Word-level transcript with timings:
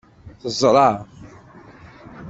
Teẓra. 0.41 0.89